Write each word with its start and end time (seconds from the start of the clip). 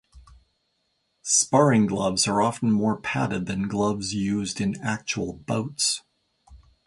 Sparring 1.21 1.85
gloves 1.85 2.27
are 2.27 2.41
often 2.41 2.71
more 2.71 2.99
padded 2.99 3.45
than 3.45 3.67
gloves 3.67 4.15
used 4.15 4.59
in 4.59 4.75
actual 4.81 5.33
bouts. 5.33 6.01